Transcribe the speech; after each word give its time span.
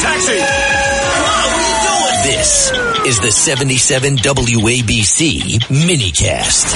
Taxi! 0.00 0.76
This 2.26 2.70
is 3.06 3.20
the 3.20 3.30
77 3.30 4.16
WABC 4.16 5.60
minicast. 5.68 6.74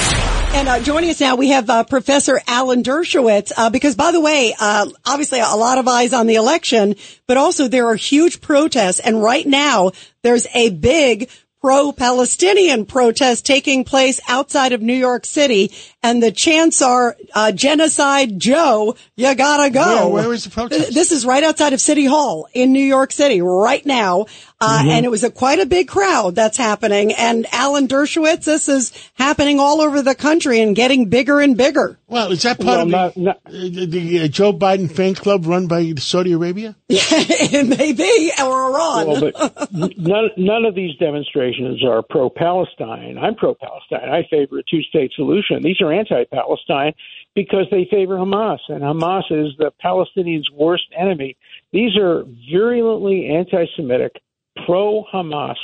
And 0.53 0.67
uh, 0.67 0.79
joining 0.79 1.09
us 1.09 1.19
now, 1.19 1.35
we 1.35 1.49
have 1.49 1.69
uh, 1.69 1.83
Professor 1.83 2.41
Alan 2.47 2.83
Dershowitz. 2.83 3.51
Uh, 3.55 3.69
because, 3.69 3.95
by 3.95 4.11
the 4.11 4.21
way, 4.21 4.55
uh, 4.59 4.87
obviously 5.05 5.39
a 5.39 5.55
lot 5.55 5.77
of 5.77 5.87
eyes 5.87 6.13
on 6.13 6.27
the 6.27 6.35
election, 6.35 6.95
but 7.27 7.37
also 7.37 7.67
there 7.67 7.87
are 7.87 7.95
huge 7.95 8.41
protests. 8.41 8.99
And 8.99 9.21
right 9.21 9.45
now, 9.45 9.91
there's 10.23 10.47
a 10.53 10.69
big 10.69 11.29
pro-Palestinian 11.61 12.85
protest 12.85 13.45
taking 13.45 13.83
place 13.83 14.19
outside 14.27 14.73
of 14.73 14.81
New 14.81 14.93
York 14.93 15.25
City. 15.25 15.71
And 16.03 16.21
the 16.23 16.31
chants 16.31 16.81
are, 16.81 17.15
uh, 17.35 17.51
genocide 17.51 18.39
Joe, 18.39 18.95
you 19.15 19.35
gotta 19.35 19.69
go. 19.69 20.09
Where, 20.09 20.23
where 20.25 20.33
is 20.33 20.45
the 20.45 20.49
protest? 20.49 20.93
This 20.95 21.11
is 21.11 21.27
right 21.27 21.43
outside 21.43 21.73
of 21.73 21.81
City 21.81 22.05
Hall 22.05 22.47
in 22.55 22.71
New 22.73 22.83
York 22.83 23.11
City 23.11 23.41
right 23.41 23.85
now. 23.85 24.25
Uh, 24.63 24.79
Mm-hmm. 24.81 24.89
and 24.91 25.05
it 25.07 25.09
was 25.09 25.23
a 25.23 25.31
quite 25.31 25.57
a 25.59 25.65
big 25.65 25.87
crowd 25.87 26.35
that's 26.35 26.55
happening. 26.55 27.13
And 27.13 27.47
Alan 27.51 27.87
Dershowitz, 27.87 28.43
this 28.45 28.69
is 28.69 28.93
happening 29.15 29.59
all 29.59 29.81
over 29.81 30.03
the 30.03 30.13
country 30.13 30.59
and 30.61 30.75
getting 30.75 31.09
bigger 31.09 31.39
and 31.39 31.57
bigger. 31.57 31.97
Well, 32.07 32.31
is 32.31 32.43
that 32.43 32.57
part 32.59 32.67
Well, 32.67 32.81
of 32.81 32.87
not- 32.89 33.13
the, 33.15 33.21
not- 33.21 33.37
uh, 33.47 33.51
the, 33.51 33.85
the 33.87 34.19
uh, 34.21 34.27
Joe 34.27 34.53
Biden 34.53 34.91
fan 34.91 35.15
club 35.15 35.47
run 35.47 35.65
by 35.65 35.93
Saudi 35.97 36.33
Arabia? 36.33 36.75
it 36.89 37.67
may 37.67 37.91
be, 37.93 38.31
or 38.39 38.71
Iran. 38.71 39.07
Well, 39.07 39.19
but 39.31 39.71
none, 39.97 40.29
none 40.37 40.65
of 40.65 40.75
these 40.75 40.95
demonstrations 40.97 41.83
are 41.83 42.03
pro-Palestine. 42.03 43.17
I'm 43.17 43.33
pro-Palestine. 43.33 44.09
I 44.09 44.27
favor 44.29 44.59
a 44.59 44.63
two-state 44.69 45.11
solution. 45.15 45.63
These 45.63 45.81
are 45.81 45.90
anti-Palestine 45.91 46.93
because 47.35 47.65
they 47.71 47.87
favor 47.89 48.15
Hamas, 48.15 48.59
and 48.67 48.81
Hamas 48.81 49.23
is 49.31 49.53
the 49.57 49.71
Palestinians' 49.83 50.51
worst 50.53 50.85
enemy. 50.97 51.37
These 51.71 51.97
are 51.97 52.23
virulently 52.51 53.27
anti-Semitic, 53.27 54.21
pro-Hamas, 54.65 55.55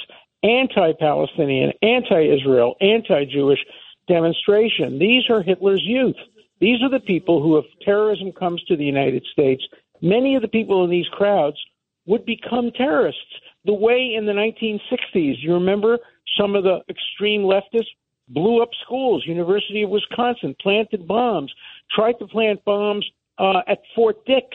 anti-Palestinian, 0.44 1.74
anti-Israel, 1.82 2.76
anti-Jewish 2.82 3.60
demonstration. 4.08 5.00
These 5.00 5.30
are 5.30 5.42
Hitler's 5.42 5.84
youth. 5.84 6.16
These 6.60 6.82
are 6.82 6.90
the 6.90 7.00
people 7.00 7.42
who, 7.42 7.58
if 7.58 7.66
terrorism 7.84 8.32
comes 8.32 8.64
to 8.64 8.76
the 8.76 8.86
United 8.86 9.26
States, 9.32 9.64
many 10.02 10.36
of 10.36 10.42
the 10.42 10.48
people 10.48 10.84
in 10.84 10.90
these 10.90 11.08
crowds 11.10 11.58
would 12.06 12.26
become 12.26 12.72
terrorists. 12.72 13.22
The 13.66 13.74
way 13.74 14.14
in 14.16 14.26
the 14.26 14.32
1960s, 14.32 15.36
you 15.42 15.54
remember 15.54 16.00
some 16.40 16.56
of 16.56 16.64
the 16.64 16.80
extreme 16.90 17.42
leftists 17.42 17.94
blew 18.28 18.62
up 18.62 18.70
schools, 18.84 19.24
University 19.26 19.84
of 19.84 19.90
Wisconsin, 19.90 20.56
planted 20.62 21.08
bombs, 21.08 21.54
tried 21.94 22.14
to 22.20 22.28
plant 22.28 22.64
bombs 22.66 23.06
uh, 23.38 23.62
at 23.68 23.80
Fort 23.96 24.26
Dix. 24.26 24.48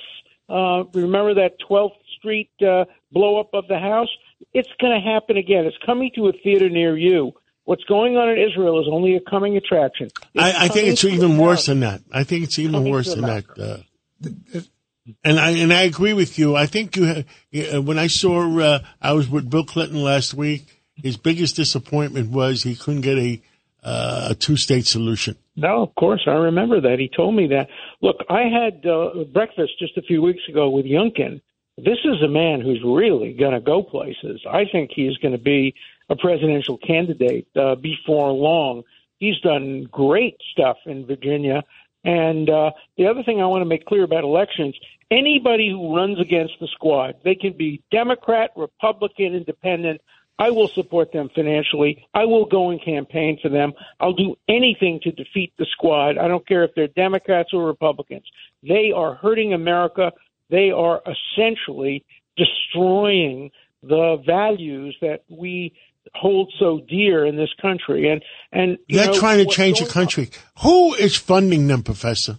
Uh, 0.49 0.85
remember 0.93 1.35
that 1.35 1.57
12th 1.69 1.93
Street 2.19 2.51
uh, 2.67 2.85
blow 3.11 3.41
up 3.41 3.51
of 3.55 3.67
the 3.69 3.79
house? 3.79 4.09
It's 4.53 4.69
going 4.81 5.01
to 5.01 5.01
happen 5.01 5.37
again. 5.37 5.65
It's 5.65 5.77
coming 5.87 6.11
to 6.17 6.29
a 6.29 6.33
theater 6.33 6.69
near 6.69 6.97
you. 6.97 7.33
What's 7.65 7.85
going 7.85 8.17
on 8.17 8.29
in 8.29 8.39
Israel 8.39 8.81
is 8.81 8.87
only 8.91 9.15
a 9.15 9.21
coming 9.21 9.57
attraction. 9.57 10.11
I, 10.37 10.65
I 10.65 10.69
think 10.69 10.89
it's 10.89 11.05
even 11.05 11.39
worse 11.39 11.67
than 11.67 11.81
that. 11.81 12.03
I 12.13 12.25
think 12.25 12.45
it's 12.45 12.59
even 12.59 12.73
Coming 12.73 12.93
worse 12.93 13.15
than 13.15 13.23
that. 13.23 13.45
Uh, 13.57 14.61
and 15.25 15.39
I 15.39 15.51
and 15.51 15.73
I 15.73 15.83
agree 15.83 16.13
with 16.13 16.39
you. 16.39 16.57
I 16.57 16.67
think 16.67 16.97
you 16.97 17.07
ha- 17.07 17.77
uh, 17.77 17.83
when 17.83 17.99
I 17.99 18.09
saw 18.09 18.59
uh, 18.61 18.81
I 19.01 19.13
was 19.13 19.29
with 19.29 19.49
Bill 19.49 19.65
Clinton 19.65 20.03
last 20.03 20.35
week. 20.35 20.81
His 20.95 21.17
biggest 21.17 21.57
disappointment 21.57 22.31
was 22.31 22.63
he 22.63 22.77
couldn't 22.77 23.01
get 23.01 23.19
a 23.19 23.41
uh, 23.83 24.29
a 24.31 24.35
two 24.35 24.57
state 24.57 24.87
solution. 24.87 25.37
No, 25.57 25.83
of 25.83 25.95
course 25.95 26.23
I 26.27 26.33
remember 26.33 26.81
that. 26.81 26.99
He 26.99 27.11
told 27.15 27.35
me 27.35 27.49
that. 27.49 27.69
Look, 28.01 28.25
I 28.29 28.43
had 28.43 28.87
uh, 28.87 29.25
breakfast 29.33 29.73
just 29.79 29.97
a 29.97 30.03
few 30.03 30.23
weeks 30.23 30.43
ago 30.49 30.71
with 30.71 30.87
Youngkin. 30.87 31.41
This 31.77 31.99
is 32.05 32.23
a 32.23 32.29
man 32.29 32.61
who's 32.61 32.83
really 32.85 33.33
going 33.33 33.53
to 33.53 33.61
go 33.61 33.83
places. 33.83 34.43
I 34.51 34.65
think 34.71 34.91
he's 34.95 35.17
going 35.19 35.33
to 35.33 35.43
be 35.43 35.75
a 36.11 36.17
presidential 36.17 36.79
candidate 36.79 37.49
uh, 37.57 37.77
before 37.77 38.31
long. 38.31 38.83
He's 39.19 39.39
done 39.41 39.89
great 39.91 40.37
stuff 40.53 40.77
in 40.85 41.07
Virginia. 41.07 41.63
And 42.05 42.51
uh, 42.51 42.73
the 42.99 43.07
other 43.07 43.23
thing 43.23 43.41
I 43.41 43.47
want 43.47 43.63
to 43.63 43.67
make 43.67 43.87
clear 43.87 44.03
about 44.03 44.25
elections 44.25 44.77
anybody 45.13 45.71
who 45.71 45.95
runs 45.95 46.19
against 46.19 46.55
the 46.61 46.67
squad, 46.69 47.17
they 47.25 47.35
can 47.35 47.53
be 47.53 47.83
Democrat, 47.91 48.51
Republican, 48.57 49.35
Independent. 49.35 50.01
I 50.47 50.51
will 50.51 50.69
support 50.69 51.13
them 51.13 51.29
financially. 51.35 51.93
I 52.15 52.25
will 52.25 52.47
go 52.47 52.71
and 52.71 52.83
campaign 52.83 53.39
for 53.43 53.49
them. 53.49 53.73
I'll 54.01 54.13
do 54.27 54.35
anything 54.49 54.95
to 55.05 55.11
defeat 55.13 55.53
the 55.59 55.67
squad. 55.75 56.19
I 56.19 56.27
don't 56.27 56.47
care 56.47 56.65
if 56.65 56.73
they're 56.75 56.89
Democrats 57.07 57.51
or 57.53 57.65
Republicans. 57.65 58.27
They 58.63 58.87
are 59.03 59.15
hurting 59.15 59.53
America. 59.53 60.13
They 60.51 60.71
are 60.71 61.01
essentially 61.15 62.05
destroying 62.37 63.51
the 63.83 64.23
values 64.27 64.97
that 65.01 65.21
we 65.29 65.75
hold 66.15 66.53
so 66.59 66.81
dear 66.89 67.25
in 67.25 67.37
this 67.37 67.51
country. 67.61 68.09
And 68.11 68.23
and 68.53 68.79
They're 68.89 69.07
know, 69.07 69.19
trying 69.19 69.39
to 69.45 69.51
change 69.61 69.79
the 69.79 69.85
going 69.85 69.91
on- 69.91 69.93
country. 70.01 70.31
Who 70.63 70.95
is 70.95 71.17
funding 71.17 71.69
them, 71.69 71.83
Professor? 71.83 72.39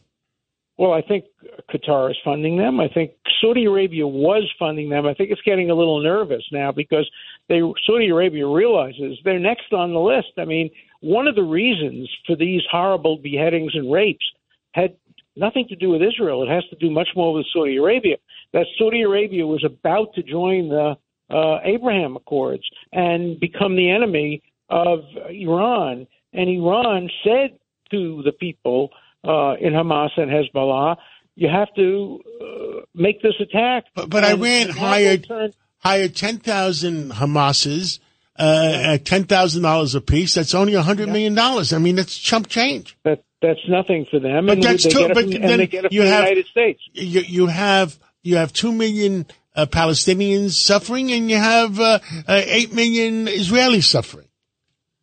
Well, 0.78 0.94
I 0.94 1.02
think 1.02 1.26
Qatar 1.72 2.10
is 2.10 2.18
funding 2.24 2.58
them. 2.58 2.80
I 2.80 2.88
think 2.88 3.12
Saudi 3.40 3.66
Arabia 3.66 4.08
was 4.08 4.50
funding 4.58 4.90
them. 4.90 5.06
I 5.06 5.14
think 5.14 5.30
it's 5.30 5.42
getting 5.42 5.70
a 5.70 5.76
little 5.76 6.02
nervous 6.02 6.44
now 6.52 6.72
because 6.72 7.08
they 7.48 7.62
Saudi 7.86 8.10
Arabia 8.10 8.48
realizes 8.48 9.20
they're 9.24 9.40
next 9.40 9.72
on 9.72 9.94
the 9.94 10.00
list. 10.00 10.32
I 10.38 10.46
mean, 10.46 10.72
one 11.02 11.28
of 11.28 11.36
the 11.36 11.44
reasons 11.44 12.10
for 12.26 12.36
these 12.36 12.62
horrible 12.72 13.18
beheadings 13.18 13.76
and 13.76 13.92
rapes 13.92 14.26
had 14.72 14.96
nothing 15.36 15.68
to 15.68 15.76
do 15.76 15.90
with 15.90 16.02
Israel. 16.02 16.42
It 16.44 16.50
has 16.50 16.64
to 16.70 16.76
do 16.78 16.90
much 16.90 17.10
more 17.16 17.34
with 17.34 17.46
Saudi 17.54 17.78
Arabia. 17.78 18.18
That 18.54 18.66
Saudi 18.80 19.02
Arabia 19.02 19.46
was 19.46 19.64
about 19.64 20.14
to 20.16 20.24
join 20.24 20.70
the 20.70 20.96
uh, 21.30 21.60
Abraham 21.64 22.16
Accords 22.16 22.64
and 22.92 23.40
become 23.40 23.76
the 23.76 23.90
enemy 23.90 24.42
of 24.70 25.00
Iran. 25.30 26.08
And 26.34 26.50
Iran 26.50 27.10
said 27.24 27.60
to 27.92 28.24
the 28.24 28.32
people 28.32 28.90
uh, 29.24 29.56
in 29.60 29.74
Hamas 29.74 30.10
and 30.18 30.30
Hezbollah, 30.30 30.98
you 31.36 31.50
have 31.50 31.74
to 31.76 32.20
uh, 32.42 32.82
make 32.94 33.22
this 33.22 33.34
attack. 33.40 33.86
But, 33.96 34.10
but 34.10 34.24
Iran 34.24 34.70
hired 34.70 35.28
turn- 35.28 35.54
hired 35.80 36.16
ten 36.16 36.38
thousand 36.40 37.12
Hamases 37.12 38.00
uh, 38.38 38.72
at 38.94 39.06
ten 39.06 39.24
thousand 39.26 39.64
dollars 39.64 39.96
a 39.96 40.02
piece. 40.02 40.36
That's 40.36 40.54
only 40.56 40.74
a 40.76 40.82
hundred 40.82 41.10
million 41.10 41.36
dollars. 41.36 41.74
I 41.74 41.78
mean, 41.80 41.96
that's 41.96 42.18
chump 42.18 42.48
change. 42.48 42.98
that 43.04 43.24
that's 43.42 43.60
nothing 43.68 44.06
for 44.10 44.20
them, 44.20 44.46
But 44.46 44.54
and 44.54 44.64
that's 44.64 44.84
too- 44.84 45.08
but 45.10 45.18
from, 45.24 45.30
then 45.32 45.44
and 45.44 45.60
they 45.62 45.68
get 45.68 45.86
it 45.86 45.92
you 45.92 46.02
have- 46.04 46.24
the 46.24 46.30
United 46.30 46.48
States. 46.48 46.82
You, 46.94 47.22
you 47.22 47.48
have 47.48 47.98
you 48.22 48.38
have 48.38 48.54
two 48.54 48.72
million 48.72 49.26
uh, 49.56 49.66
Palestinians 49.66 50.52
suffering, 50.52 51.12
and 51.12 51.30
you 51.30 51.38
have 51.38 51.80
uh, 51.80 52.00
uh, 52.28 52.42
eight 52.46 52.74
million 52.74 53.26
Israelis 53.28 53.84
suffering. 53.84 54.28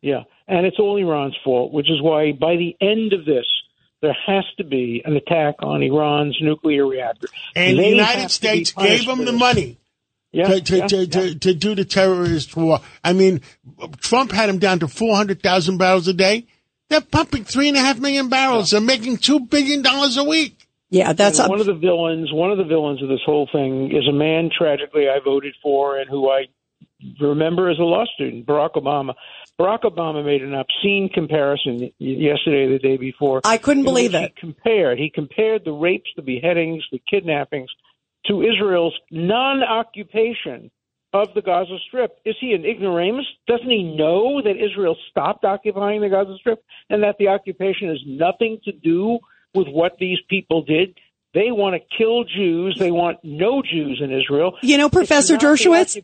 Yeah, 0.01 0.23
and 0.47 0.65
it's 0.65 0.79
all 0.79 0.97
Iran's 0.97 1.37
fault, 1.43 1.71
which 1.71 1.89
is 1.89 2.01
why 2.01 2.31
by 2.31 2.55
the 2.55 2.75
end 2.81 3.13
of 3.13 3.25
this, 3.25 3.45
there 4.01 4.17
has 4.27 4.43
to 4.57 4.63
be 4.63 5.01
an 5.05 5.15
attack 5.15 5.55
on 5.59 5.83
Iran's 5.83 6.37
nuclear 6.41 6.87
reactor. 6.87 7.27
And 7.55 7.77
They 7.77 7.83
the 7.83 7.89
United 7.89 8.31
States 8.31 8.71
gave 8.71 9.05
them 9.05 9.25
the 9.25 9.31
money 9.31 9.77
yeah, 10.31 10.47
to, 10.47 10.61
to, 10.61 10.77
yeah, 10.77 10.87
to, 10.87 10.97
yeah. 10.97 11.05
to, 11.05 11.35
to 11.35 11.53
do 11.53 11.75
the 11.75 11.85
terrorist 11.85 12.55
war. 12.55 12.79
I 13.03 13.13
mean, 13.13 13.41
Trump 13.97 14.31
had 14.31 14.49
them 14.49 14.59
down 14.59 14.79
to 14.79 14.87
400,000 14.87 15.77
barrels 15.77 16.07
a 16.07 16.13
day. 16.13 16.47
They're 16.89 17.01
pumping 17.01 17.43
three 17.43 17.67
and 17.69 17.77
a 17.77 17.81
half 17.81 17.99
million 17.99 18.29
barrels. 18.29 18.71
They're 18.71 18.81
making 18.81 19.17
$2 19.17 19.49
billion 19.49 19.85
a 19.85 20.23
week. 20.23 20.67
yeah, 20.89 21.13
that's 21.13 21.39
a, 21.39 21.47
one 21.47 21.59
of 21.59 21.65
the 21.65 21.73
villains. 21.73 22.33
One 22.33 22.51
of 22.51 22.57
the 22.57 22.65
villains 22.65 23.01
of 23.01 23.09
this 23.09 23.21
whole 23.25 23.47
thing 23.51 23.95
is 23.95 24.07
a 24.09 24.13
man 24.13 24.49
tragically 24.55 25.07
I 25.07 25.19
voted 25.23 25.55
for 25.61 25.97
and 25.97 26.09
who 26.09 26.29
I 26.29 26.47
remember 27.19 27.69
as 27.69 27.79
a 27.79 27.83
law 27.83 28.05
student, 28.13 28.45
Barack 28.45 28.73
Obama. 28.73 29.13
Barack 29.59 29.83
Obama 29.83 30.25
made 30.25 30.41
an 30.41 30.53
obscene 30.53 31.09
comparison 31.13 31.91
yesterday, 31.99 32.71
the 32.71 32.79
day 32.79 32.97
before. 32.97 33.41
I 33.43 33.57
couldn't 33.57 33.83
believe 33.83 34.15
it. 34.15 34.33
He 34.35 34.39
compared. 34.39 34.97
He 34.97 35.09
compared 35.13 35.65
the 35.65 35.71
rapes, 35.71 36.09
the 36.15 36.23
beheadings, 36.23 36.83
the 36.91 37.01
kidnappings 37.09 37.69
to 38.25 38.41
Israel's 38.41 38.97
non-occupation 39.11 40.71
of 41.13 41.27
the 41.35 41.41
Gaza 41.41 41.77
Strip. 41.87 42.17
Is 42.25 42.35
he 42.39 42.53
an 42.53 42.65
ignoramus? 42.65 43.25
Doesn't 43.47 43.69
he 43.69 43.83
know 43.83 44.41
that 44.41 44.55
Israel 44.57 44.95
stopped 45.09 45.43
occupying 45.43 46.01
the 46.01 46.09
Gaza 46.09 46.35
Strip 46.39 46.63
and 46.89 47.03
that 47.03 47.17
the 47.19 47.27
occupation 47.27 47.89
has 47.89 47.99
nothing 48.07 48.59
to 48.63 48.71
do 48.71 49.19
with 49.53 49.67
what 49.67 49.97
these 49.99 50.19
people 50.29 50.63
did? 50.63 50.97
They 51.33 51.49
want 51.51 51.75
to 51.75 51.97
kill 51.97 52.25
Jews. 52.25 52.75
They 52.77 52.91
want 52.91 53.19
no 53.23 53.61
Jews 53.61 54.01
in 54.03 54.11
Israel. 54.11 54.57
You 54.61 54.77
know, 54.77 54.89
Professor 54.89 55.37
Dershowitz. 55.37 55.97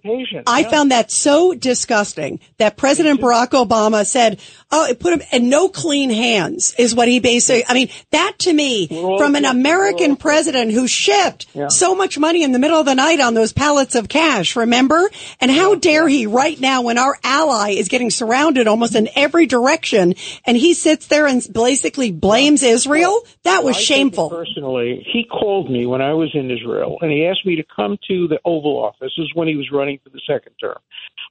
I 0.47 0.61
Yeah. 0.61 0.69
found 0.69 0.91
that 0.91 1.11
so 1.11 1.53
disgusting 1.53 2.39
that 2.59 2.77
President 2.77 3.19
Barack 3.19 3.49
Obama 3.49 4.05
said, 4.05 4.39
"Oh, 4.71 4.85
it 4.85 4.99
put 4.99 5.11
him 5.11 5.21
in 5.33 5.49
no 5.49 5.67
clean 5.67 6.09
hands," 6.09 6.73
is 6.77 6.95
what 6.95 7.09
he 7.09 7.19
basically. 7.19 7.65
I 7.67 7.73
mean, 7.73 7.89
that 8.11 8.39
to 8.39 8.53
me, 8.53 8.87
from 8.87 9.35
an. 9.35 9.43
American 9.57 10.17
president 10.17 10.71
who 10.71 10.87
shipped 10.87 11.47
Yeah. 11.53 11.67
so 11.69 11.95
much 11.95 12.17
money 12.17 12.43
in 12.43 12.51
the 12.51 12.59
middle 12.59 12.79
of 12.79 12.85
the 12.85 12.93
night 12.95 13.19
on 13.19 13.33
those 13.33 13.53
pallets 13.53 13.95
of 13.95 14.07
cash, 14.09 14.55
remember? 14.55 15.09
And 15.41 15.49
how 15.49 15.75
dare 15.75 16.07
he 16.07 16.27
right 16.27 16.59
now, 16.59 16.81
when 16.81 16.97
our 16.97 17.17
ally 17.23 17.71
is 17.71 17.87
getting 17.87 18.09
surrounded 18.11 18.67
almost 18.67 18.93
in 18.93 19.09
every 19.15 19.45
direction, 19.45 20.15
and 20.45 20.57
he 20.57 20.73
sits 20.73 21.07
there 21.07 21.27
and 21.27 21.45
basically 21.51 22.11
blames 22.11 22.61
Israel? 22.61 23.25
That 23.43 23.63
was 23.63 23.77
it 23.77 23.83
shameful. 23.83 24.29
Personally, 24.29 25.01
he 25.17 25.23
called 25.23 25.71
me 25.71 25.87
when 25.87 26.01
I 26.01 26.13
was 26.13 26.29
in 26.35 26.51
Israel 26.51 26.97
and 27.01 27.11
he 27.11 27.25
asked 27.25 27.43
me 27.43 27.55
to 27.55 27.63
come 27.75 27.97
to 28.07 28.27
the 28.27 28.39
Oval 28.45 28.77
Office. 28.77 29.11
This 29.17 29.25
is 29.25 29.31
when 29.33 29.47
he 29.47 29.55
was 29.55 29.71
running 29.71 29.99
for 30.03 30.11
the 30.11 30.21
second 30.27 30.53
term. 30.61 30.77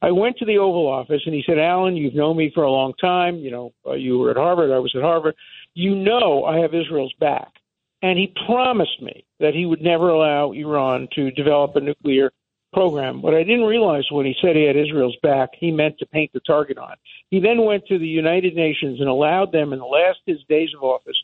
I 0.02 0.10
went 0.10 0.36
to 0.38 0.44
the 0.44 0.58
Oval 0.58 0.88
Office 0.88 1.22
and 1.24 1.34
he 1.34 1.44
said, 1.46 1.58
Alan, 1.58 1.96
you've 1.96 2.14
known 2.14 2.36
me 2.36 2.50
for 2.52 2.64
a 2.64 2.70
long 2.70 2.94
time. 3.00 3.36
You 3.36 3.52
know, 3.52 3.72
uh, 3.86 3.94
you 3.94 4.18
were 4.18 4.32
at 4.32 4.36
Harvard, 4.36 4.72
I 4.72 4.80
was 4.80 4.92
at 4.96 5.02
Harvard. 5.02 5.36
You 5.74 5.94
know 5.94 6.44
I 6.44 6.58
have 6.58 6.74
Israel's 6.74 7.14
back. 7.20 7.52
And 8.02 8.18
he 8.18 8.34
promised 8.44 9.00
me 9.00 9.24
that 9.38 9.54
he 9.54 9.66
would 9.66 9.80
never 9.80 10.08
allow 10.08 10.50
Iran 10.50 11.06
to 11.14 11.30
develop 11.30 11.76
a 11.76 11.80
nuclear 11.80 12.32
program. 12.72 13.22
What 13.22 13.34
I 13.34 13.44
didn't 13.44 13.64
realize 13.64 14.04
when 14.10 14.26
he 14.26 14.34
said 14.42 14.56
he 14.56 14.64
had 14.64 14.76
Israel's 14.76 15.16
back, 15.22 15.50
he 15.58 15.70
meant 15.70 15.98
to 15.98 16.06
paint 16.06 16.32
the 16.34 16.40
target 16.40 16.76
on. 16.76 16.94
He 17.30 17.40
then 17.40 17.64
went 17.64 17.86
to 17.86 17.98
the 17.98 18.06
United 18.06 18.54
Nations 18.54 19.00
and 19.00 19.08
allowed 19.08 19.52
them, 19.52 19.72
in 19.72 19.78
the 19.78 19.86
last 19.86 20.18
his 20.26 20.38
days 20.48 20.70
of 20.76 20.82
office, 20.82 21.16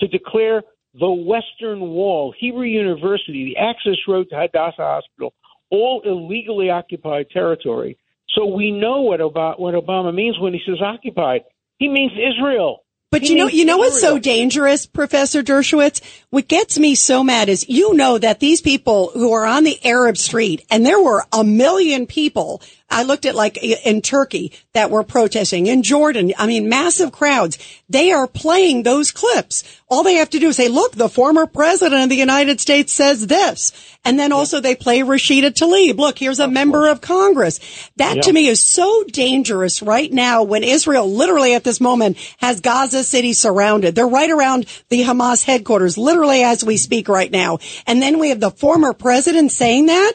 to 0.00 0.08
declare 0.08 0.62
the 0.98 1.10
Western 1.10 1.80
Wall, 1.80 2.34
Hebrew 2.38 2.66
University, 2.66 3.54
the 3.54 3.60
access 3.60 3.96
road 4.06 4.28
to 4.30 4.36
Hadassah 4.36 4.76
Hospital, 4.78 5.32
all 5.70 6.02
illegally 6.04 6.70
occupied 6.70 7.30
territory. 7.30 7.98
So 8.34 8.46
we 8.46 8.70
know 8.70 9.02
what 9.02 9.20
Obama, 9.20 9.58
what 9.58 9.74
Obama 9.74 10.14
means 10.14 10.38
when 10.38 10.52
he 10.52 10.60
says 10.66 10.80
occupied. 10.82 11.42
He 11.78 11.88
means 11.88 12.12
Israel. 12.12 12.84
But 13.10 13.22
you 13.22 13.36
know, 13.36 13.48
you 13.48 13.64
know 13.64 13.78
what's 13.78 14.00
so 14.00 14.18
dangerous, 14.18 14.84
Professor 14.84 15.42
Dershowitz? 15.42 16.02
What 16.28 16.46
gets 16.46 16.78
me 16.78 16.94
so 16.94 17.24
mad 17.24 17.48
is 17.48 17.66
you 17.66 17.94
know 17.94 18.18
that 18.18 18.38
these 18.38 18.60
people 18.60 19.10
who 19.14 19.32
are 19.32 19.46
on 19.46 19.64
the 19.64 19.78
Arab 19.82 20.18
street, 20.18 20.66
and 20.70 20.84
there 20.84 21.00
were 21.00 21.24
a 21.32 21.42
million 21.42 22.06
people 22.06 22.60
I 22.90 23.02
looked 23.02 23.26
at 23.26 23.34
like 23.34 23.58
in 23.62 24.00
Turkey 24.00 24.52
that 24.72 24.90
were 24.90 25.02
protesting 25.02 25.66
in 25.66 25.82
Jordan. 25.82 26.32
I 26.38 26.46
mean, 26.46 26.68
massive 26.68 27.12
crowds. 27.12 27.58
They 27.88 28.12
are 28.12 28.26
playing 28.26 28.82
those 28.82 29.10
clips. 29.10 29.62
All 29.88 30.02
they 30.02 30.14
have 30.14 30.30
to 30.30 30.38
do 30.38 30.48
is 30.48 30.56
say, 30.56 30.68
look, 30.68 30.92
the 30.92 31.08
former 31.08 31.46
president 31.46 32.02
of 32.02 32.08
the 32.08 32.16
United 32.16 32.60
States 32.60 32.92
says 32.92 33.26
this. 33.26 33.72
And 34.04 34.18
then 34.18 34.32
also 34.32 34.60
they 34.60 34.74
play 34.74 35.00
Rashida 35.00 35.50
Tlaib. 35.50 35.98
Look, 35.98 36.18
here's 36.18 36.40
a 36.40 36.48
member 36.48 36.88
of 36.88 37.00
Congress. 37.00 37.60
That 37.96 38.16
yep. 38.16 38.24
to 38.24 38.32
me 38.32 38.46
is 38.46 38.66
so 38.66 39.04
dangerous 39.04 39.82
right 39.82 40.12
now 40.12 40.42
when 40.42 40.64
Israel 40.64 41.10
literally 41.12 41.54
at 41.54 41.64
this 41.64 41.80
moment 41.80 42.16
has 42.38 42.60
Gaza 42.60 43.04
City 43.04 43.32
surrounded. 43.34 43.94
They're 43.94 44.06
right 44.06 44.30
around 44.30 44.66
the 44.88 45.02
Hamas 45.02 45.44
headquarters, 45.44 45.98
literally 45.98 46.42
as 46.42 46.64
we 46.64 46.78
speak 46.78 47.08
right 47.08 47.30
now. 47.30 47.58
And 47.86 48.00
then 48.00 48.18
we 48.18 48.30
have 48.30 48.40
the 48.40 48.50
former 48.50 48.94
president 48.94 49.52
saying 49.52 49.86
that. 49.86 50.14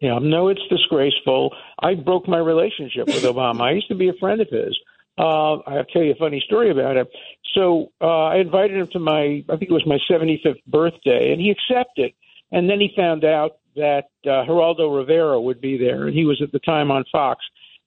Yeah, 0.00 0.18
no, 0.20 0.48
it's 0.48 0.62
disgraceful. 0.70 1.54
I 1.78 1.94
broke 1.94 2.26
my 2.26 2.38
relationship 2.38 3.06
with 3.06 3.22
Obama. 3.22 3.60
I 3.60 3.72
used 3.72 3.88
to 3.88 3.94
be 3.94 4.08
a 4.08 4.14
friend 4.14 4.40
of 4.40 4.48
his. 4.48 4.78
Uh, 5.18 5.58
I'll 5.58 5.84
tell 5.92 6.02
you 6.02 6.12
a 6.12 6.16
funny 6.16 6.42
story 6.46 6.70
about 6.70 6.96
him. 6.96 7.06
So 7.54 7.92
uh, 8.00 8.24
I 8.26 8.36
invited 8.36 8.78
him 8.78 8.88
to 8.92 8.98
my, 8.98 9.44
I 9.48 9.56
think 9.56 9.70
it 9.70 9.72
was 9.72 9.86
my 9.86 9.98
75th 10.10 10.64
birthday, 10.66 11.32
and 11.32 11.40
he 11.40 11.50
accepted. 11.50 12.12
And 12.50 12.68
then 12.68 12.80
he 12.80 12.92
found 12.96 13.24
out 13.24 13.58
that 13.76 14.04
uh, 14.24 14.44
Geraldo 14.48 14.96
Rivera 14.96 15.38
would 15.38 15.60
be 15.60 15.76
there, 15.76 16.06
and 16.06 16.16
he 16.16 16.24
was 16.24 16.40
at 16.42 16.52
the 16.52 16.58
time 16.60 16.90
on 16.90 17.04
Fox. 17.12 17.44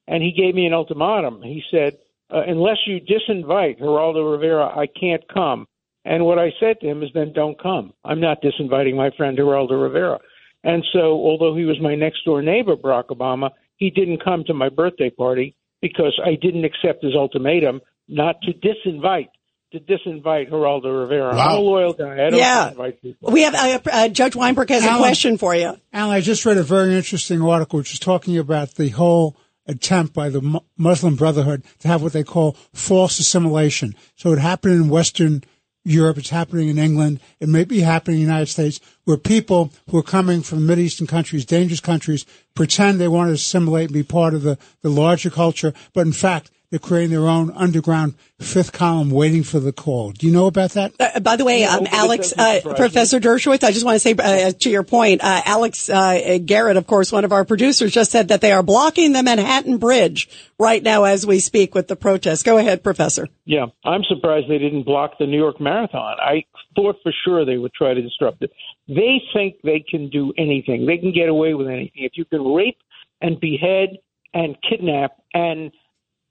And 0.07 0.21
he 0.21 0.31
gave 0.31 0.53
me 0.53 0.67
an 0.67 0.73
ultimatum. 0.73 1.41
He 1.41 1.63
said, 1.71 1.97
uh, 2.29 2.43
unless 2.45 2.77
you 2.85 2.99
disinvite 2.99 3.79
Geraldo 3.79 4.31
Rivera, 4.31 4.67
I 4.67 4.85
can't 4.87 5.23
come. 5.33 5.67
And 6.05 6.25
what 6.25 6.37
I 6.37 6.51
said 6.59 6.79
to 6.81 6.87
him 6.87 7.01
is, 7.01 7.09
then 7.13 7.33
don't 7.33 7.59
come. 7.61 7.93
I'm 8.03 8.19
not 8.19 8.43
disinviting 8.43 8.95
my 8.95 9.09
friend 9.17 9.37
Geraldo 9.37 9.81
Rivera. 9.81 10.19
And 10.63 10.83
so, 10.93 10.99
although 10.99 11.55
he 11.55 11.65
was 11.65 11.79
my 11.81 11.95
next 11.95 12.23
door 12.25 12.41
neighbor, 12.41 12.75
Barack 12.75 13.07
Obama, 13.07 13.49
he 13.75 13.89
didn't 13.89 14.23
come 14.23 14.43
to 14.45 14.53
my 14.53 14.69
birthday 14.69 15.09
party 15.09 15.55
because 15.81 16.19
I 16.23 16.35
didn't 16.41 16.63
accept 16.63 17.03
his 17.03 17.15
ultimatum 17.15 17.81
not 18.07 18.35
to 18.43 18.53
disinvite 18.53 19.29
to 19.73 19.79
disinvite 19.79 20.49
Geraldo 20.49 21.01
Rivera. 21.01 21.35
Wow. 21.35 21.47
I'm 21.47 21.57
a 21.57 21.61
loyal 21.61 21.93
guy. 21.93 22.13
I 22.13 22.29
don't 22.29 22.35
yeah. 22.35 22.69
invite 22.69 23.01
people. 23.01 23.31
We 23.31 23.41
have 23.41 23.55
uh, 23.55 23.79
uh, 23.91 24.07
Judge 24.09 24.35
Weinberg 24.35 24.69
has 24.69 24.83
Alan, 24.83 24.95
a 24.95 24.99
question 24.99 25.37
for 25.37 25.55
you. 25.55 25.75
Alan, 25.91 26.15
I 26.15 26.21
just 26.21 26.45
read 26.45 26.57
a 26.57 26.63
very 26.63 26.95
interesting 26.95 27.41
article 27.41 27.77
which 27.77 27.91
is 27.91 27.99
talking 27.99 28.37
about 28.37 28.75
the 28.75 28.89
whole 28.89 29.35
attempt 29.65 30.13
by 30.13 30.29
the 30.29 30.61
Muslim 30.77 31.15
Brotherhood 31.15 31.63
to 31.79 31.87
have 31.87 32.03
what 32.03 32.13
they 32.13 32.23
call 32.23 32.55
false 32.73 33.19
assimilation. 33.19 33.95
So 34.15 34.31
it 34.33 34.39
happened 34.39 34.75
in 34.75 34.89
Western 34.89 35.43
Europe, 35.85 36.17
it's 36.17 36.29
happening 36.29 36.69
in 36.69 36.77
England, 36.77 37.19
it 37.39 37.49
may 37.49 37.63
be 37.65 37.81
happening 37.81 38.15
in 38.15 38.25
the 38.25 38.31
United 38.31 38.47
States, 38.47 38.79
where 39.03 39.17
people 39.17 39.71
who 39.89 39.97
are 39.97 40.03
coming 40.03 40.41
from 40.41 40.65
Middle 40.65 40.83
Eastern 40.85 41.07
countries, 41.07 41.45
dangerous 41.45 41.81
countries, 41.81 42.25
pretend 42.55 42.99
they 42.99 43.07
want 43.07 43.29
to 43.29 43.33
assimilate 43.33 43.85
and 43.85 43.93
be 43.93 44.03
part 44.03 44.33
of 44.33 44.43
the, 44.43 44.57
the 44.81 44.89
larger 44.89 45.29
culture, 45.29 45.73
but 45.93 46.07
in 46.07 46.13
fact, 46.13 46.51
they're 46.73 46.79
creating 46.79 47.11
their 47.11 47.27
own 47.27 47.51
underground 47.51 48.15
fifth 48.39 48.71
column 48.71 49.11
waiting 49.11 49.43
for 49.43 49.59
the 49.59 49.71
call. 49.71 50.09
Do 50.09 50.25
you 50.25 50.33
know 50.33 50.47
about 50.47 50.71
that? 50.71 50.91
Uh, 50.99 51.19
by 51.19 51.35
the 51.35 51.45
way, 51.45 51.65
um, 51.65 51.85
Alex, 51.91 52.33
uh, 52.35 52.61
Professor 52.63 53.19
Dershowitz, 53.19 53.63
I 53.63 53.71
just 53.71 53.85
want 53.85 53.93
to 53.93 53.99
say 53.99 54.15
uh, 54.17 54.51
to 54.59 54.71
your 54.71 54.81
point, 54.81 55.23
uh, 55.23 55.43
Alex 55.45 55.87
uh, 55.87 56.39
Garrett, 56.43 56.75
of 56.75 56.87
course, 56.87 57.11
one 57.11 57.25
of 57.25 57.31
our 57.31 57.45
producers, 57.45 57.91
just 57.91 58.09
said 58.09 58.29
that 58.29 58.41
they 58.41 58.51
are 58.51 58.63
blocking 58.63 59.11
the 59.13 59.21
Manhattan 59.21 59.77
Bridge 59.77 60.27
right 60.57 60.81
now 60.81 61.03
as 61.03 61.27
we 61.27 61.37
speak 61.37 61.75
with 61.75 61.87
the 61.89 61.95
protest. 61.95 62.43
Go 62.43 62.57
ahead, 62.57 62.81
Professor. 62.83 63.29
Yeah, 63.45 63.67
I'm 63.85 64.03
surprised 64.05 64.49
they 64.49 64.57
didn't 64.57 64.81
block 64.81 65.19
the 65.19 65.27
New 65.27 65.37
York 65.37 65.61
Marathon. 65.61 66.15
I 66.19 66.43
thought 66.75 66.95
for 67.03 67.13
sure 67.23 67.45
they 67.45 67.59
would 67.59 67.73
try 67.73 67.93
to 67.93 68.01
disrupt 68.01 68.41
it. 68.41 68.51
They 68.87 69.21
think 69.31 69.57
they 69.63 69.85
can 69.87 70.09
do 70.09 70.33
anything. 70.39 70.87
They 70.87 70.97
can 70.97 71.13
get 71.13 71.29
away 71.29 71.53
with 71.53 71.67
anything. 71.67 71.91
If 72.03 72.13
you 72.15 72.25
can 72.25 72.43
rape 72.43 72.79
and 73.21 73.39
behead 73.39 73.99
and 74.33 74.57
kidnap 74.67 75.17
and 75.35 75.71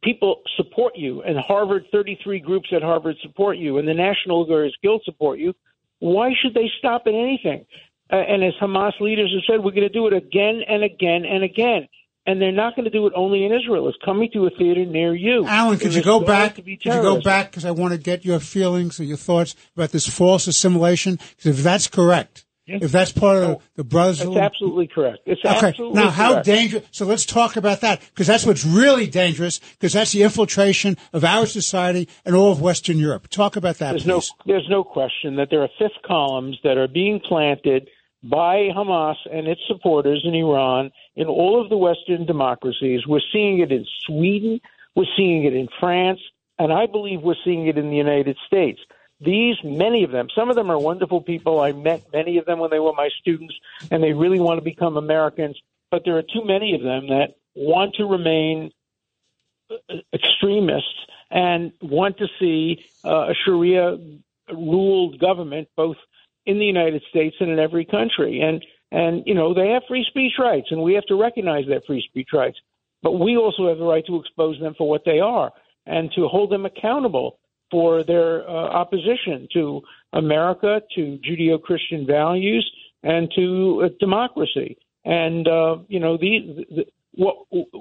people 0.03 0.43
support 0.57 0.95
you, 0.97 1.23
and 1.23 1.39
Harvard, 1.39 1.87
33 1.93 2.41
groups 2.41 2.69
at 2.75 2.83
Harvard 2.83 3.17
support 3.23 3.57
you, 3.57 3.79
and 3.79 3.87
the 3.87 3.95
National 3.95 4.45
Guard 4.45 4.71
Guild 4.83 5.03
support 5.05 5.39
you, 5.39 5.55
why 6.01 6.33
should 6.41 6.55
they 6.55 6.69
stop 6.79 7.03
at 7.07 7.15
anything? 7.15 7.65
Uh, 8.13 8.17
and 8.17 8.45
as 8.45 8.53
Hamas 8.61 9.01
leaders 9.01 9.33
have 9.33 9.43
said, 9.47 9.65
we're 9.65 9.71
going 9.71 9.83
to 9.83 9.89
do 9.89 10.07
it 10.07 10.13
again 10.13 10.61
and 10.69 10.83
again 10.83 11.25
and 11.25 11.43
again. 11.43 11.89
And 12.27 12.41
they're 12.41 12.53
not 12.53 12.77
going 12.77 12.85
to 12.85 12.91
do 12.91 13.07
it 13.07 13.13
only 13.17 13.45
in 13.45 13.53
Israel. 13.53 13.89
It's 13.89 13.99
coming 14.05 14.31
to 14.33 14.47
a 14.47 14.51
theater 14.51 14.85
near 14.85 15.13
you. 15.15 15.45
Alan, 15.47 15.79
could 15.79 15.95
you 15.95 16.03
go 16.03 16.21
back? 16.21 16.55
Could 16.55 16.67
you 16.69 16.77
go 16.79 17.21
back? 17.21 17.51
Because 17.51 17.65
I 17.65 17.73
want 17.73 17.95
to 17.95 17.99
get 17.99 18.25
your 18.25 18.39
feelings 18.39 19.01
or 19.01 19.05
your 19.05 19.17
thoughts 19.17 19.57
about 19.75 19.91
this 19.91 20.07
false 20.07 20.47
assimilation. 20.47 21.19
Because 21.37 21.59
if 21.59 21.65
that's 21.65 21.89
correct, 21.89 22.45
if 22.67 22.93
that's 22.93 23.13
part 23.13 23.43
of 23.43 23.63
the 23.75 23.85
brothers, 23.85 24.19
that's 24.19 24.37
absolutely 24.37 24.87
correct. 24.87 25.19
It's 25.27 25.45
okay. 25.45 25.69
Absolutely 25.69 26.01
now, 26.01 26.11
how 26.11 26.33
correct. 26.33 26.47
dangerous? 26.47 26.85
So 26.93 27.07
let's 27.07 27.27
talk 27.27 27.57
about 27.57 27.81
that 27.81 28.01
because 28.01 28.27
that's 28.27 28.47
what's 28.47 28.65
really 28.65 29.07
dangerous 29.07 29.59
because 29.59 29.93
that's 29.93 30.13
the 30.13 30.23
infiltration 30.23 30.97
of 31.13 31.25
our 31.25 31.47
society 31.47 32.09
and 32.25 32.35
all 32.37 32.53
of 32.53 32.61
Western 32.61 32.99
Europe. 32.99 33.29
Talk 33.29 33.57
about 33.57 33.79
that. 33.79 33.91
There's 33.91 34.05
please. 34.05 34.33
no, 34.47 34.53
there's 34.53 34.69
no 34.69 34.85
question 34.85 35.37
that 35.37 35.49
there 35.51 35.63
are 35.63 35.71
fifth 35.79 36.03
columns 36.07 36.59
that 36.63 36.79
are 36.79 36.89
being 36.89 37.21
planted 37.21 37.89
by 38.23 38.69
Hamas 38.77 39.17
and 39.33 39.49
its 39.49 39.61
supporters 39.67 40.23
in 40.25 40.35
Iran 40.35 40.93
in 41.17 41.27
all 41.27 41.61
of 41.61 41.69
the 41.69 41.77
Western 41.77 42.25
democracies. 42.27 43.01
We're 43.07 43.21
seeing 43.33 43.59
it 43.59 43.73
in 43.73 43.85
Sweden. 44.07 44.61
We're 44.95 45.05
seeing 45.17 45.45
it 45.45 45.55
in 45.55 45.69
France, 45.81 46.21
and 46.59 46.73
I 46.73 46.87
believe 46.87 47.23
we're 47.23 47.35
seeing 47.45 47.67
it 47.67 47.79
in 47.79 47.91
the 47.91 47.97
United 47.97 48.37
States. 48.47 48.79
These, 49.25 49.57
many 49.63 50.03
of 50.05 50.11
them, 50.11 50.29
some 50.35 50.51
of 50.51 50.57
them 50.57 50.71
are 50.71 50.79
wonderful 50.79 51.21
people. 51.21 51.61
I 51.61 51.73
met 51.73 52.03
many 52.13 52.39
of 52.39 52.47
them 52.47 52.59
when 52.59 52.71
they 52.71 52.81
were 52.81 52.93
my 52.93 53.09
students, 53.21 53.55
and 53.91 54.03
they 54.03 54.13
really 54.13 54.41
want 54.41 54.59
to 54.59 54.65
become 54.65 54.97
Americans. 54.97 55.61
But 55.91 56.03
there 56.05 56.17
are 56.17 56.23
too 56.23 56.45
many 56.45 56.75
of 56.75 56.83
them 56.83 57.09
that 57.09 57.37
want 57.55 57.95
to 57.97 58.05
remain 58.05 58.73
uh, 59.71 59.97
extremists 60.13 61.07
and 61.31 61.73
want 61.81 62.19
to 62.19 62.27
see 62.41 62.85
uh, 63.05 63.31
a 63.31 63.35
Sharia 63.45 63.99
ruled 64.53 65.19
government, 65.19 65.69
both 65.77 65.97
in 66.45 66.59
the 66.59 66.65
United 66.65 67.03
States 67.09 67.37
and 67.39 67.51
in 67.51 67.59
every 67.59 67.85
country. 67.85 68.41
And 68.41 68.65
and 68.91 69.23
you 69.27 69.35
know 69.35 69.55
they 69.55 69.69
have 69.69 69.83
free 69.87 70.05
speech 70.09 70.33
rights, 70.39 70.69
and 70.71 70.83
we 70.83 70.95
have 70.95 71.07
to 71.07 71.21
recognize 71.21 71.67
their 71.67 71.81
free 71.81 72.05
speech 72.09 72.29
rights. 72.33 72.59
But 73.03 73.13
we 73.13 73.37
also 73.37 73.69
have 73.69 73.79
the 73.79 73.85
right 73.85 74.05
to 74.07 74.17
expose 74.17 74.59
them 74.61 74.75
for 74.77 74.89
what 74.89 75.05
they 75.05 75.21
are 75.21 75.53
and 75.87 76.11
to 76.15 76.29
hold 76.29 76.51
them 76.51 76.67
accountable 76.67 77.39
for 77.73 78.05
their 78.05 78.49
uh, 78.49 78.53
opposition 78.53 79.49
to 79.55 79.81
America, 80.13 80.83
to 80.95 81.19
Judeo 81.27 81.61
Christian 81.61 82.07
values, 82.07 82.71
and 83.03 83.33
to 83.35 83.83
uh, 83.85 83.89
democracy. 83.99 84.77
And, 85.05 85.49
uh, 85.49 85.79
you 85.89 85.99
know, 85.99 86.17
the, 86.17 86.67
the, 86.71 86.85
what 87.15 87.37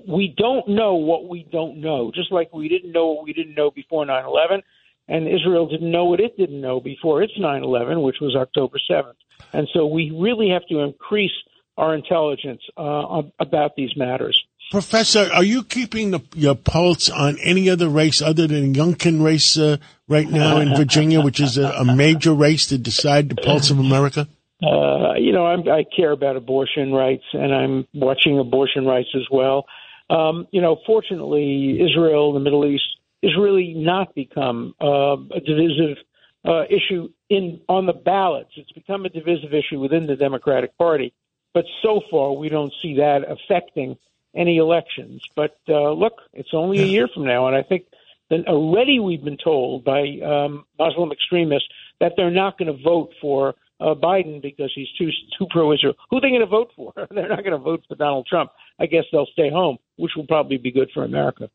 we 0.07 0.33
don't 0.35 0.67
know 0.69 0.95
what 0.95 1.27
we 1.29 1.45
don't 1.51 1.77
know, 1.77 2.11
just 2.15 2.31
like 2.31 2.51
we 2.53 2.67
didn't 2.67 2.91
know 2.91 3.07
what 3.07 3.25
we 3.25 3.33
didn't 3.33 3.55
know 3.55 3.69
before 3.69 4.05
9 4.05 4.25
11, 4.25 4.63
and 5.07 5.27
Israel 5.27 5.67
didn't 5.67 5.91
know 5.91 6.05
what 6.05 6.19
it 6.19 6.37
didn't 6.37 6.61
know 6.61 6.79
before 6.79 7.21
its 7.21 7.33
9 7.37 7.63
11, 7.63 8.01
which 8.01 8.17
was 8.21 8.35
October 8.35 8.79
7th. 8.89 9.13
And 9.53 9.67
so 9.73 9.85
we 9.85 10.11
really 10.11 10.49
have 10.49 10.65
to 10.67 10.79
increase 10.79 11.31
our 11.77 11.93
intelligence 11.93 12.61
uh, 12.77 13.21
about 13.39 13.75
these 13.75 13.91
matters. 13.95 14.41
Professor, 14.71 15.29
are 15.33 15.43
you 15.43 15.65
keeping 15.65 16.11
the, 16.11 16.21
your 16.33 16.55
pulse 16.55 17.09
on 17.09 17.37
any 17.39 17.69
other 17.69 17.89
race 17.89 18.21
other 18.21 18.47
than 18.47 18.73
Youngkin 18.73 19.21
race 19.21 19.57
uh, 19.57 19.75
right 20.07 20.29
now 20.29 20.61
in 20.61 20.73
Virginia, 20.77 21.19
which 21.19 21.41
is 21.41 21.57
a, 21.57 21.71
a, 21.71 21.83
major 21.83 22.33
race 22.33 22.67
to 22.67 22.77
decide 22.77 23.27
the 23.27 23.35
pulse 23.35 23.69
of 23.69 23.79
America? 23.79 24.29
Uh, 24.63 25.15
you 25.15 25.33
know, 25.33 25.45
I'm, 25.45 25.67
i 25.67 25.83
care 25.93 26.11
about 26.11 26.37
abortion 26.37 26.93
rights, 26.93 27.25
and 27.33 27.53
I'm 27.53 27.85
watching 27.93 28.39
abortion 28.39 28.85
rights 28.85 29.09
as 29.13 29.27
well. 29.29 29.65
Um, 30.09 30.47
you 30.51 30.61
know, 30.61 30.77
fortunately, 30.85 31.77
Israel, 31.81 32.31
the 32.31 32.39
Middle 32.39 32.65
East, 32.65 32.85
has 33.23 33.33
really 33.37 33.73
not 33.73 34.15
become 34.15 34.73
uh, 34.79 35.17
a 35.35 35.41
divisive 35.45 35.97
uh, 36.45 36.63
issue 36.69 37.09
in 37.29 37.59
on 37.67 37.87
the 37.87 37.93
ballots. 37.93 38.51
It's 38.55 38.71
become 38.71 39.03
a 39.03 39.09
divisive 39.09 39.53
issue 39.53 39.81
within 39.81 40.07
the 40.07 40.15
Democratic 40.15 40.77
Party, 40.77 41.13
but 41.53 41.65
so 41.83 41.99
far 42.09 42.31
we 42.31 42.47
don't 42.47 42.71
see 42.81 42.95
that 42.95 43.23
affecting 43.29 43.97
any 44.35 44.57
elections. 44.57 45.21
But 45.35 45.57
uh, 45.67 45.91
look, 45.91 46.13
it's 46.33 46.53
only 46.53 46.79
a 46.79 46.85
year 46.85 47.07
from 47.13 47.25
now, 47.25 47.47
and 47.47 47.55
I 47.55 47.63
think 47.63 47.85
that 48.29 48.47
already 48.47 48.99
we've 48.99 49.23
been 49.23 49.37
told 49.43 49.83
by 49.83 50.01
um, 50.25 50.65
Muslim 50.79 51.11
extremists 51.11 51.67
that 51.99 52.13
they're 52.15 52.31
not 52.31 52.57
going 52.57 52.75
to 52.75 52.83
vote 52.83 53.11
for 53.21 53.55
uh, 53.79 53.93
Biden 53.95 54.41
because 54.41 54.71
he's 54.73 54.87
too 54.97 55.09
too 55.37 55.47
pro-Israel. 55.49 55.93
Who 56.09 56.17
are 56.17 56.21
they 56.21 56.29
going 56.29 56.41
to 56.41 56.45
vote 56.45 56.71
for? 56.75 56.93
they're 57.11 57.29
not 57.29 57.43
going 57.43 57.51
to 57.51 57.57
vote 57.57 57.83
for 57.87 57.95
Donald 57.95 58.27
Trump. 58.27 58.51
I 58.79 58.85
guess 58.85 59.03
they'll 59.11 59.27
stay 59.33 59.49
home, 59.49 59.77
which 59.97 60.11
will 60.15 60.27
probably 60.27 60.57
be 60.57 60.71
good 60.71 60.89
for 60.93 61.03
America. 61.03 61.49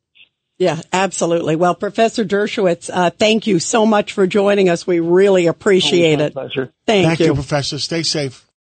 Yeah, 0.59 0.80
absolutely. 0.92 1.54
Well, 1.56 1.75
Professor 1.75 2.25
Dershowitz, 2.25 2.88
uh, 2.92 3.11
thank 3.11 3.47
you 3.47 3.59
so 3.59 3.85
much 3.85 4.12
for 4.12 4.26
joining 4.26 4.71
us. 4.71 4.87
We 4.87 5.00
really 5.00 5.49
appreciate 5.49 6.18
it. 6.21 6.33
Pleasure. 6.33 6.73
Thank, 6.87 7.06
Thank 7.06 7.21
you, 7.21 7.35
Professor. 7.35 7.78
Stay 7.78 8.02
safe. 8.02 8.46